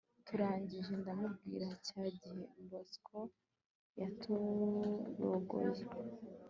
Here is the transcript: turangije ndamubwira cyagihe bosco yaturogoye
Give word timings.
turangije 0.27 0.91
ndamubwira 1.01 1.67
cyagihe 1.85 2.39
bosco 2.69 3.17
yaturogoye 3.99 5.85